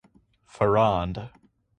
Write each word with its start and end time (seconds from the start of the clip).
Farrand. 0.47 1.29